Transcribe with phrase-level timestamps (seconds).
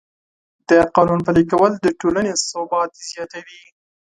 [0.69, 3.61] د قانون پلي کول د ټولنې ثبات زیاتوي.